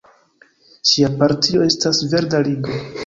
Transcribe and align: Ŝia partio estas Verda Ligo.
Ŝia 0.91 1.09
partio 1.19 1.67
estas 1.67 2.01
Verda 2.15 2.41
Ligo. 2.49 2.81